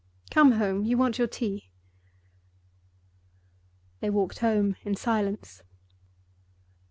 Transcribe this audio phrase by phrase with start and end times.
[0.31, 1.69] "Come home; you want your tea."
[3.99, 5.61] They walked home in silence.